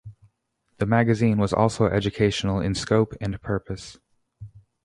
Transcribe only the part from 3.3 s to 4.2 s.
purpose.